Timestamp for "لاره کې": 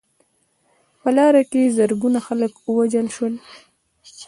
1.17-1.73